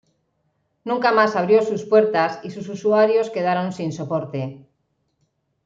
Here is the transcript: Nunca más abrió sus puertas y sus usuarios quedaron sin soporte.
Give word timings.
Nunca 0.83 1.11
más 1.11 1.35
abrió 1.35 1.61
sus 1.61 1.83
puertas 1.85 2.39
y 2.43 2.49
sus 2.49 2.67
usuarios 2.69 3.29
quedaron 3.29 3.71
sin 3.71 3.91
soporte. 3.91 4.65